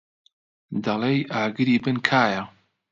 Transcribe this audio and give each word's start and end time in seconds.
دەڵێی 0.83 1.21
ئاگری 1.33 1.77
بن 1.83 1.97
کایە. 2.07 2.43